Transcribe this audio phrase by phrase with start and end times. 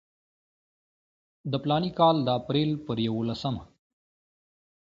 [1.51, 3.63] د فلاني کال د اپریل پر یوولسمه.